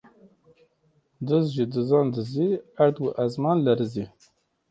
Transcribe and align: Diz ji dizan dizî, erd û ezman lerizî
Diz 1.25 1.45
ji 1.55 1.65
dizan 1.73 2.07
dizî, 2.15 2.49
erd 2.85 2.97
û 3.05 3.07
ezman 3.25 3.57
lerizî 3.65 4.05